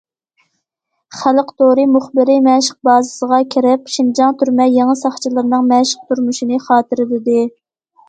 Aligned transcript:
خەلق 1.17 1.51
تورى 1.63 1.85
مۇخبىرى 1.97 2.39
مەشىق 2.47 2.79
بازىسىغا 2.91 3.41
كېرىپ 3.57 3.95
شىنجاڭ 3.99 4.35
تۈرمە 4.43 4.69
يېڭى 4.73 4.99
ساقچىلىرىنىڭ 5.05 5.73
مەشىق 5.77 6.05
تۇرمۇشىنى 6.13 6.65
خاتىرىلىدى. 6.69 7.43